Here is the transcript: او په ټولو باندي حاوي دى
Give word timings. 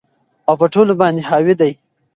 او 0.47 0.53
په 0.61 0.67
ټولو 0.73 0.93
باندي 1.01 1.23
حاوي 1.29 1.53
دى 1.59 1.71